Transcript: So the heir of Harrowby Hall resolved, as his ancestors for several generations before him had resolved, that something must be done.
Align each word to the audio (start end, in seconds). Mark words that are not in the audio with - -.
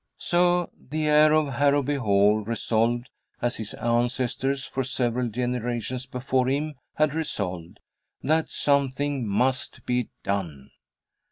So 0.17 0.71
the 0.75 1.07
heir 1.07 1.31
of 1.31 1.53
Harrowby 1.53 1.97
Hall 1.97 2.39
resolved, 2.43 3.11
as 3.39 3.57
his 3.57 3.75
ancestors 3.75 4.65
for 4.65 4.83
several 4.83 5.27
generations 5.29 6.07
before 6.07 6.47
him 6.47 6.73
had 6.95 7.13
resolved, 7.13 7.79
that 8.23 8.49
something 8.49 9.27
must 9.27 9.85
be 9.85 10.09
done. 10.23 10.71